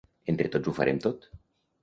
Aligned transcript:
Entre 0.31 0.51
tots 0.55 0.71
ho 0.71 0.73
farem 0.79 1.03
tot. 1.05 1.29